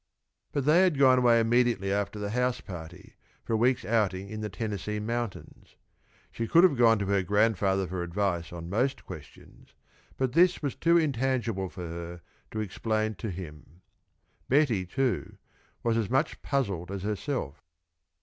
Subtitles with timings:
[0.51, 4.41] But they had gone away immediately after the house party, for a week's outing in
[4.41, 5.75] the Tennessee mountains.
[6.31, 9.75] She could have gone to her grandfather for advice on most questions,
[10.17, 13.81] but this was too intangible for her to explain to him.
[14.49, 15.37] Betty, too,
[15.83, 17.61] was as much puzzled as herself.